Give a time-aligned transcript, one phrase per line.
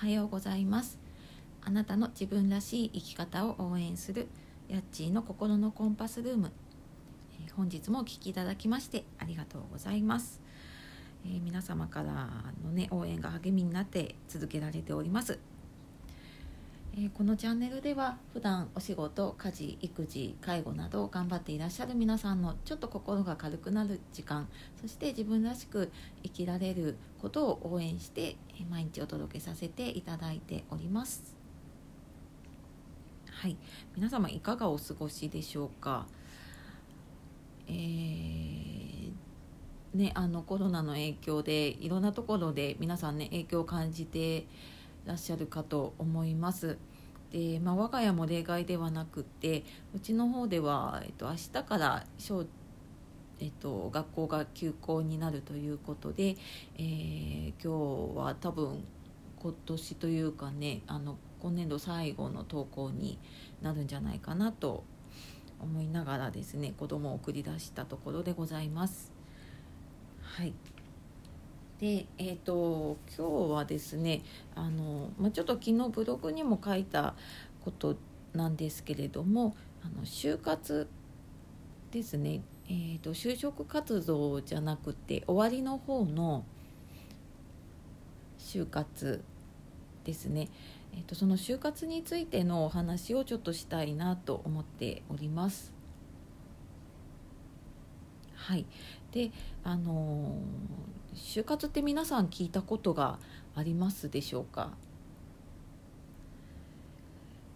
[0.00, 0.98] はようございます。
[1.60, 4.28] あなたの自分らしい生き方を応援する
[4.70, 6.52] ヤッチーの心のコンパスルーム、
[7.46, 10.40] え、本日もお聴きいただきましてありがとうございます、
[11.26, 12.30] えー、皆様から
[12.64, 15.38] のね応援が励みになって続けられております。
[17.02, 24.46] えー、このチャンネルでは普段お仕事家事育児介護などを頑張っていらっしゃる皆さんのちょっと心が軽くなる時間
[24.82, 25.90] そして自分らしく
[26.22, 31.34] 生きられることを応援して、え毎日お届けさせていただいております。
[33.30, 33.56] はい。
[33.96, 36.06] 皆様いかがお過ごしでしょうか？
[37.66, 39.12] えー
[39.94, 44.46] ね、あのコロナの影響でいろんなところで皆さんね影響を感じて
[45.06, 46.76] らっしゃるかと思います。
[47.32, 49.62] でまあ、我が家も例外ではなくて
[49.94, 52.44] うちの方では、えっと、明日から小、
[53.38, 56.36] えっと、学校が休校になるということで、
[56.76, 58.82] えー、今日は多分
[59.40, 63.18] 今年というかねあの今年度最後の登校に
[63.62, 64.82] なるんじゃないかなと
[65.60, 69.12] 思いながらですね子供を送り出したところでございます。
[70.20, 70.52] はい
[71.80, 74.20] でえーと、今日はですね
[74.54, 77.14] あの、まあ、ちょっと昨日ブログにも書いた
[77.64, 77.96] こと
[78.34, 80.86] なんですけれどもあの就活
[81.90, 86.44] ですね、えーと、就職活動じゃなくて終わりの方の
[88.38, 89.22] 就活
[90.04, 90.48] ですね、
[90.92, 95.80] えーとその就活についてのお話をちょっとしたいなと思っております。
[98.34, 98.66] はい。
[99.12, 99.30] で
[99.64, 100.34] あの
[101.14, 103.18] 就活って皆さん聞いたことが
[103.54, 104.70] ありますでしょうか？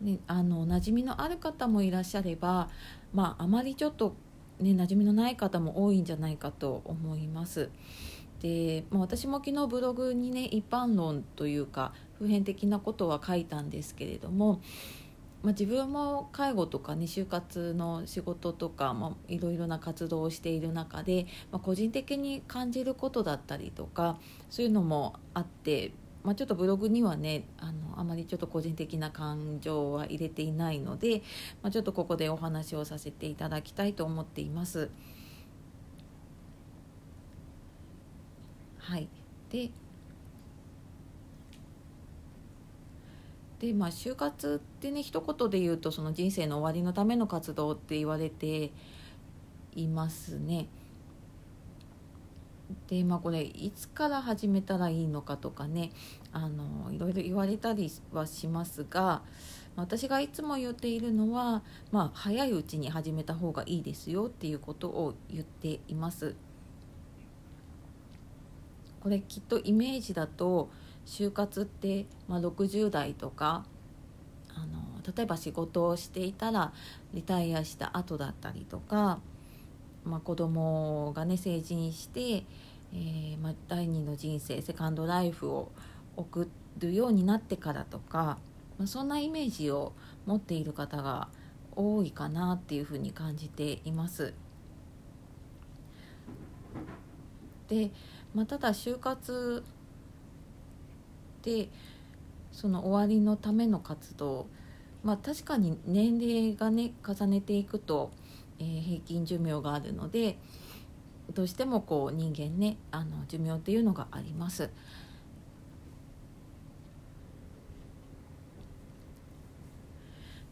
[0.00, 2.70] ね、あの馴染みのある方もいらっしゃれば、
[3.12, 4.14] まあ、あまりちょっと、
[4.58, 7.68] ね、馴染みのない方も多いんじゃないかと思います。
[8.40, 14.62] で、まあ、私も昨日ブログにね一般論というか普遍的なことは書いたんですけれども
[15.42, 24.18] まあ、自分も介護とかね就活の仕事とか、まあ、いろいろな活動をしている中で、まあ、個人的に感じることだったりとか
[24.50, 25.92] そういうのもあって、
[26.24, 31.22] まあ、ちょっとブログにはねあのあまりちょっと個人的な感情は入れていないので、
[31.62, 34.90] まあ、ちょっとここでお話をさせていただきたいと思っています。
[38.78, 39.08] はい、
[39.50, 39.70] で
[43.60, 48.72] でまあ就活ってね一言で言うとその人生の終わりのための活動って言われて
[49.76, 50.66] いますね。
[52.88, 55.90] でまあこれいつから始めたらいいのかとかね
[56.32, 59.22] あのいろいろ言われたりはしますが
[59.76, 66.34] 私がいつも言っているのは、まあ、早いうちに始めた方がいいですよっていうことを言っています。
[69.00, 70.70] これきっとイメージだと
[71.06, 73.64] 就活って、まあ、60代とか
[74.54, 76.72] あの例えば仕事をしていたら
[77.14, 79.20] リタイアした後だったりとか、
[80.04, 85.72] まあ、子供がね成人して、えー、まあ、第二の人生セカンドライフを
[86.16, 88.38] 送るようになってからとか、
[88.78, 89.92] まあ、そんなイメージを
[90.26, 91.28] 持っている方が
[91.74, 94.34] 多いかなっていうふうに感じています。
[97.68, 97.90] で、
[98.34, 99.62] まあ、ただ就活
[101.40, 101.70] って
[102.52, 104.46] その終わりのための活動
[105.02, 108.10] まあ確かに年齢がね重ねていくと、
[108.58, 110.38] えー、平均寿命があるので
[111.32, 114.70] どうしてもこう人間ねあの寿命っていうのがあります。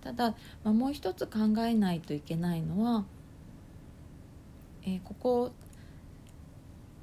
[0.00, 0.34] ただ、
[0.64, 3.04] まあ、もう一つ考えないといけないのは、
[4.82, 5.52] えー、ここ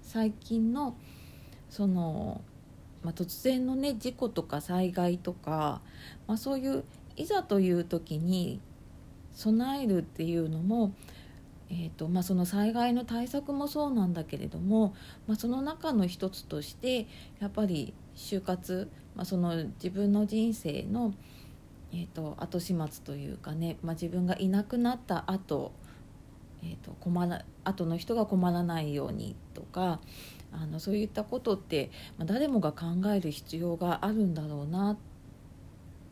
[0.00, 0.96] 最近の
[1.68, 2.40] その
[3.06, 5.80] まあ、突然のね事故とか災害とか、
[6.26, 6.82] まあ、そういう
[7.14, 8.60] いざという時に
[9.32, 10.92] 備えるっていうのも、
[11.70, 14.96] えーとまあ、その災害の対策もそうなんだけれども、
[15.28, 17.06] まあ、その中の一つとして
[17.38, 21.14] やっぱり就活、まあ、その自分の人生の、
[21.92, 25.70] えーと、後始末というかね、まあ、自分がいなくなった後、
[26.64, 30.00] えーと困ら後の人が困らないようにとか
[30.52, 34.96] あのそういったことって、まあ、誰もが考える必要があるんだろうな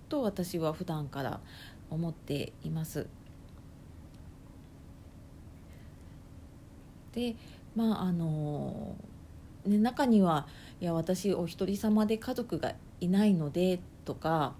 [0.08, 1.40] と私は普段から
[1.90, 3.06] 思っています。
[7.12, 7.36] で
[7.76, 8.96] まああの
[9.64, 10.46] ね、中には
[10.80, 14.54] いや私お一人様で家族がいないのでとか、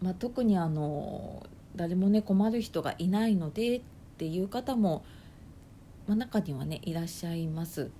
[0.00, 1.44] まあ、特にあの
[1.74, 3.80] 誰もね困る人がいないのでっ
[4.16, 5.04] ていう方も
[6.06, 7.90] まあ、中にはねいらっしゃいます。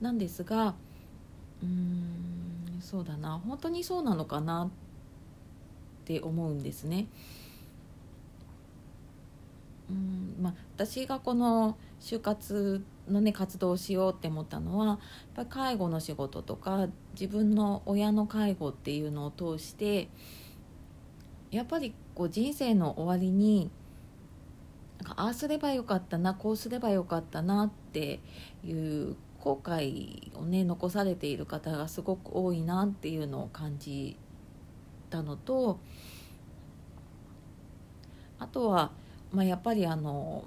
[0.00, 0.76] なんですが
[1.62, 4.70] うんそうだな本当にそうなのかなっ
[6.04, 7.08] て思うんですね。
[9.90, 14.98] うんまあ、私がこの就活のね活動をしようって思ったのはやっ
[15.34, 16.88] ぱ介護の仕事とか
[17.18, 20.08] 自分の親の介護っていうのを通して
[21.50, 23.70] やっぱりこう人生の終わりに
[25.02, 28.20] なんかああすればよかったなこうすればよかったなって
[28.64, 34.16] いう後悔をね残されている方がすごく多いなっていうのを感じ
[35.10, 35.78] たのと
[38.38, 38.90] あとは、
[39.32, 40.44] まあ、やっぱりあの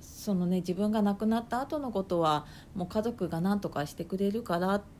[0.00, 4.95] そのね自分が亡くなった後のことはもう家族が何とかしてくれるからって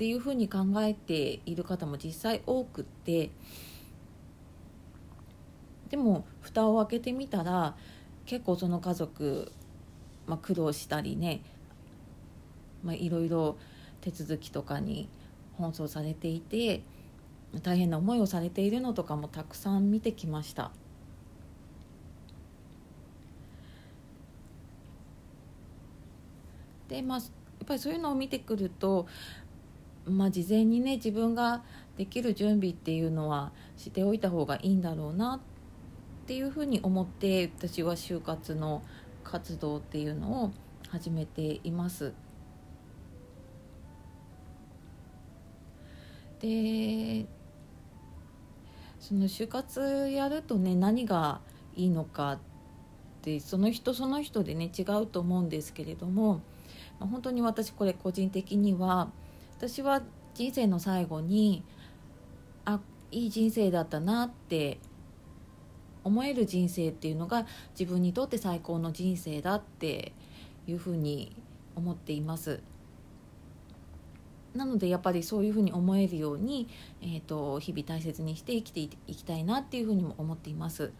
[0.00, 3.30] ていうふうに考えている方も実際多くって
[5.90, 7.76] でも蓋を開けてみたら
[8.24, 9.52] 結構その家族、
[10.26, 11.42] まあ、苦労したりね、
[12.82, 13.58] まあ、いろいろ
[14.00, 15.10] 手続きとかに
[15.58, 16.82] 奔走されていて
[17.62, 20.70] 大変な思いをされているのとかもたくさん見てきました。
[26.88, 27.24] でまあや
[27.64, 29.06] っぱりそういうのを見てくると、
[30.06, 31.62] まあ、事前にね自分が
[31.96, 38.82] できる準備っていうのはしておいた方がいいんだろうなっていうふうに思って私は就活の
[39.24, 40.52] 活動っていうのを
[40.88, 42.12] 始めています。
[46.40, 47.26] で
[48.98, 51.40] その就活やるとね何が
[51.76, 52.38] いいのかっ
[53.22, 56.40] てその人その人でね違うと思うんですけれども
[56.98, 59.10] 本当に私これ個人的には
[59.60, 60.00] 私は
[60.32, 61.62] 人生の最後に
[62.64, 62.80] あ
[63.10, 64.78] いい人生だったなって
[66.02, 67.44] 思える人生っていうのが
[67.78, 70.14] 自分にとって最高の人生だって
[70.66, 71.36] いうふうに
[71.76, 72.62] 思っています
[74.54, 76.66] なのでやっぱりそういうふうに思えるように、
[77.02, 80.90] えーと、日々大切にして生きていきたいなっていうふうにも思っています。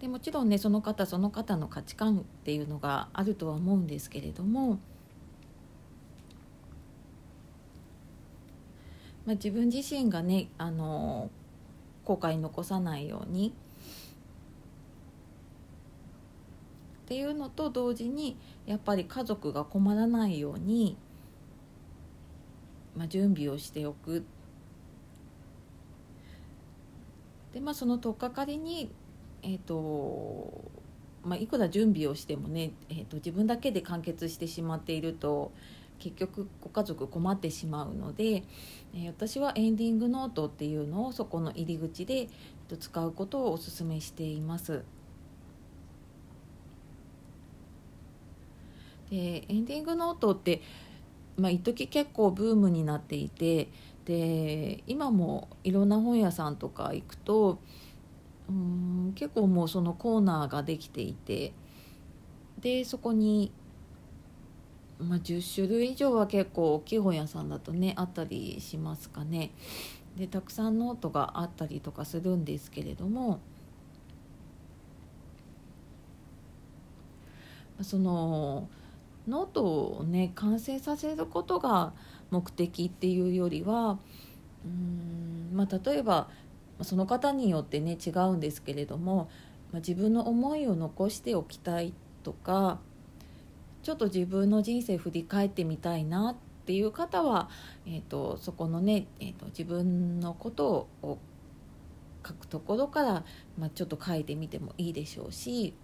[0.00, 4.78] でもちろんねその方その方の価値観っていうのがあるとは思うんですけれども、
[9.24, 11.30] まあ、自分自身がねあの
[12.04, 13.54] 後悔残さないように
[17.06, 20.96] っていうのと同時にやっぱり家族が困らないように、
[22.96, 24.24] まあ、準備をしておく。
[27.54, 28.90] でまあその取っかかりに
[29.46, 30.70] えっ、ー、と
[31.24, 35.50] まあ、いくら準備をしてもね、えーと、自分だけで完結してしまっていると
[35.98, 38.44] 結局ご家族困ってしまうので、
[38.94, 42.28] えー、私はエンディングノートっていうのをそこの入り口で、えー、
[42.68, 44.84] と使うことをおすすめしています。
[49.10, 50.62] でエンディングノートって
[51.36, 53.68] まあ一時結構ブームになっていて
[54.04, 57.58] で今もいろんな本屋さんとか行くと
[58.48, 61.52] うん結構もうそのコーナーができていて
[62.60, 63.52] でそこに、
[64.98, 69.50] まあ、10種類以上は結構大きい本屋さんだとねあったりしますかね。
[70.16, 73.40] でたくさんノートがあったりとかするんですけれども
[77.82, 78.68] その
[79.28, 79.64] ノート
[79.98, 81.92] をね完成させることが
[82.30, 83.98] 目的っていうよりは
[84.64, 86.28] うん、まあ、例えば
[86.82, 89.30] その方によってね違うんですけれども、
[89.72, 92.80] まあ、自分の思いを残しておきたいとか
[93.82, 97.48] ちょっと自分の人生振り返ってみたいなっていう方は、
[97.86, 101.18] えーと、そこのね、えーと、自分のことを
[102.26, 103.24] 書くところから、
[103.56, 105.74] まあ、ちょっと書いてみてもいいでしょうし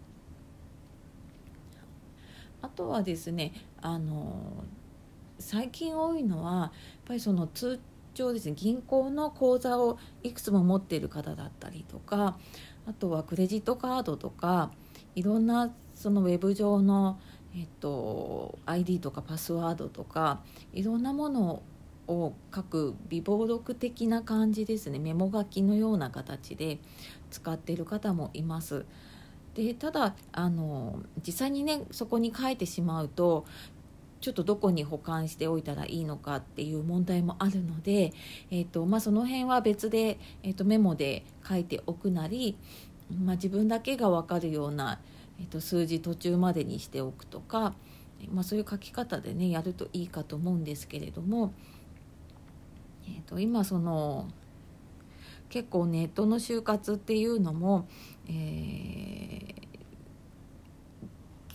[2.60, 4.64] あとはですねあの
[5.38, 6.70] 最近多いのはやっ
[7.06, 7.80] ぱりその通
[8.14, 12.38] 帳ですね銀行の口座をいくつも持っている方だったりとか
[12.86, 14.70] あとはクレジットカードとか
[15.14, 17.20] いろんなそのウェブ上の、
[17.56, 20.40] えっと、ID とかパスワードとか
[20.72, 21.62] いろんなもの
[22.08, 26.78] を書く微暴録的な感じですねメモ書きのような形で
[27.30, 28.84] 使っている方もいます。
[29.54, 33.44] でただあの実際にねそこに書いてしまうと
[34.22, 38.12] ちょっとどこに保管しておいたらいいのかっていう問題もあるので、
[38.52, 42.56] えーとまあ、その辺は別で、えーと、メモで書いておくなり、
[43.24, 45.00] まあ、自分だけが分かるような、
[45.40, 47.74] えーと、数字途中までにしておくとか、
[48.32, 51.52] まあ、そういう書き方でねやるといいかと思うんですけれども、
[53.08, 54.28] えーと、今その
[55.48, 57.88] 結構ネットの就活っていうのも、
[58.28, 59.52] えー、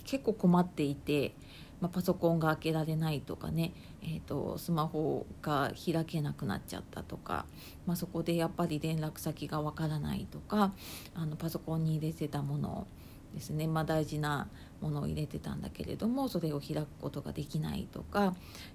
[0.04, 1.32] 結構困っていて。
[1.80, 7.46] まあ、パソコンが開けられないとかね、えーと、スマホが開けなくなっちゃったとか、
[7.86, 10.72] まあ、そこでやっぱり連絡先がわからないとか
[11.14, 12.86] あのパソコンに入れてたもの
[13.34, 14.48] ですね、まあ、大事な
[14.80, 18.34] ものを入れてたんだけれどもそれを開くことができないとか、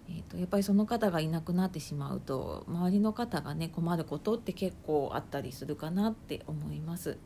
[0.09, 7.17] えーと、やっぱりその方がいなくなってしまうと周りの方がね困ることって結構あったりするかなって思います。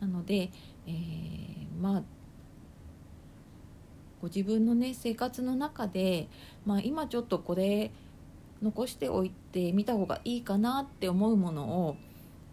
[0.00, 0.50] なので、
[0.86, 2.02] えー、まあ
[4.20, 6.28] ご自分のね生活の中で、
[6.66, 7.92] まあ、今ちょっとこれ
[8.62, 11.96] 残しておいてみた方がいいかなって思うものを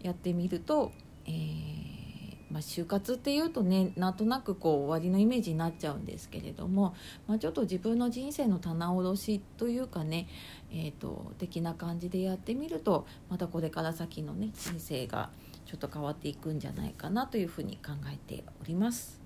[0.02, 0.92] やってみると、
[1.26, 1.76] えー、
[2.50, 6.94] まあ、就活っていうとねなんとなくこう終わりのイメージになっちゃうんですけれども、
[7.26, 10.28] まあ、ちょっと自分の人生の棚卸しというかね、
[10.70, 15.30] えーと、的な感じでやってみるとまたこれから先のね人生が
[15.66, 19.20] ちょっと変わっていくんじゃないかなというふうに考えております。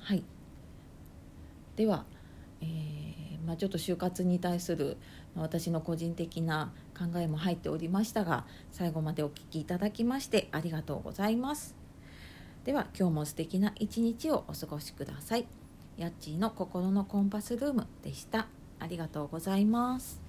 [0.00, 0.22] はい。
[1.76, 2.04] では、
[2.60, 4.96] えー、まあ、ちょっと就活に対する
[5.34, 11.74] 私の個人的な考えも入っておりましたが最後までお聴きいただきましてありがとうございます。
[12.64, 15.46] では今日も素敵な一日をお過ごしください。
[15.96, 18.48] やっちーの心のコンパスルームでした。
[18.78, 20.27] ありがとうございます。